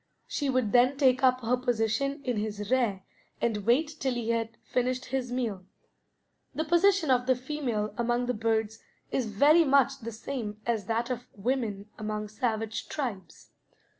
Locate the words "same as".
10.11-10.85